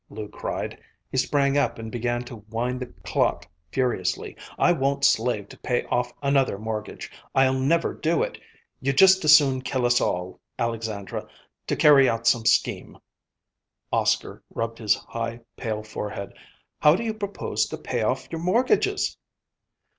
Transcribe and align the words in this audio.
Lou 0.09 0.27
cried. 0.27 0.81
He 1.11 1.17
sprang 1.17 1.59
up 1.59 1.77
and 1.77 1.91
began 1.91 2.23
to 2.23 2.37
wind 2.49 2.79
the 2.79 2.87
clock 3.03 3.47
furiously. 3.71 4.35
"I 4.57 4.71
won't 4.71 5.05
slave 5.05 5.47
to 5.49 5.59
pay 5.59 5.83
off 5.91 6.11
another 6.23 6.57
mortgage. 6.57 7.11
I'll 7.35 7.53
never 7.53 7.93
do 7.93 8.23
it. 8.23 8.39
You'd 8.79 8.97
just 8.97 9.23
as 9.23 9.37
soon 9.37 9.61
kill 9.61 9.85
us 9.85 10.01
all, 10.01 10.39
Alexandra, 10.57 11.27
to 11.67 11.75
carry 11.75 12.09
out 12.09 12.25
some 12.25 12.47
scheme!" 12.47 12.97
Oscar 13.91 14.41
rubbed 14.49 14.79
his 14.79 14.95
high, 14.95 15.41
pale 15.55 15.83
forehead. 15.83 16.33
"How 16.79 16.95
do 16.95 17.03
you 17.03 17.13
propose 17.13 17.67
to 17.67 17.77
pay 17.77 18.01
off 18.01 18.27
your 18.31 18.41
mortgages?" 18.41 19.15